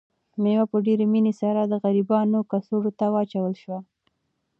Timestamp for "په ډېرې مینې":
0.71-1.33